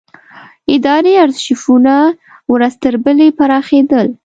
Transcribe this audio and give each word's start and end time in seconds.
اداري 0.75 1.13
ارشیفونه 1.25 1.95
ورځ 2.53 2.73
تر 2.83 2.93
بلې 3.03 3.27
پراخېدل. 3.37 4.07